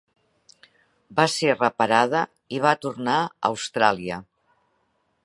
Va 1.19 1.25
ser 1.33 1.53
reparada 1.57 2.23
i 2.57 2.63
va 2.65 2.73
tornar 2.87 3.19
a 3.21 3.31
Austràlia. 3.51 4.19